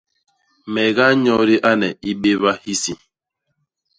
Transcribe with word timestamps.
Me 0.71 0.83
ganyodi 0.95 1.55
ane 1.71 1.89
i 2.11 2.11
béba 2.21 2.51
hisi. 2.63 2.93